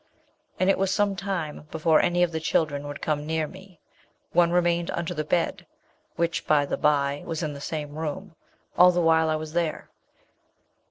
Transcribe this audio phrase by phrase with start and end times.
[0.59, 3.79] And it was some time before any of the children would come near me;
[4.31, 5.67] one remained under the bed
[6.15, 8.35] (which, by the by, was in the same room),
[8.75, 9.91] all the while I was there.